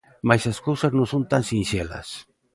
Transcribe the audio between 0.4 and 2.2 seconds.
as cousas non son tan sinxelas.